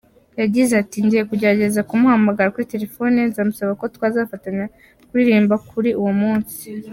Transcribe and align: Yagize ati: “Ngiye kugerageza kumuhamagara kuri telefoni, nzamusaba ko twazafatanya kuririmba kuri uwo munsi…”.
Yagize 0.41 0.73
ati: 0.81 0.97
“Ngiye 1.05 1.23
kugerageza 1.29 1.85
kumuhamagara 1.89 2.51
kuri 2.53 2.71
telefoni, 2.73 3.17
nzamusaba 3.29 3.71
ko 3.81 3.85
twazafatanya 3.95 4.65
kuririmba 5.09 5.55
kuri 5.69 5.89
uwo 6.01 6.13
munsi…”. 6.21 6.65